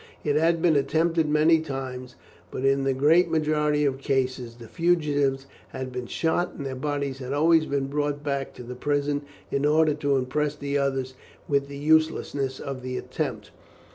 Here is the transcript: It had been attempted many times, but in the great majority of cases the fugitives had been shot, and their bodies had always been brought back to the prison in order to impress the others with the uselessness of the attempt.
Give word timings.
It 0.23 0.35
had 0.35 0.63
been 0.63 0.75
attempted 0.75 1.29
many 1.29 1.59
times, 1.59 2.15
but 2.49 2.65
in 2.65 2.85
the 2.85 2.93
great 2.95 3.29
majority 3.29 3.85
of 3.85 3.99
cases 3.99 4.55
the 4.55 4.67
fugitives 4.67 5.45
had 5.67 5.91
been 5.91 6.07
shot, 6.07 6.53
and 6.55 6.65
their 6.65 6.73
bodies 6.73 7.19
had 7.19 7.33
always 7.33 7.67
been 7.67 7.85
brought 7.85 8.23
back 8.23 8.51
to 8.55 8.63
the 8.63 8.73
prison 8.73 9.21
in 9.51 9.63
order 9.63 9.93
to 9.93 10.17
impress 10.17 10.55
the 10.55 10.75
others 10.75 11.13
with 11.47 11.67
the 11.67 11.77
uselessness 11.77 12.59
of 12.59 12.81
the 12.81 12.97
attempt. 12.97 13.51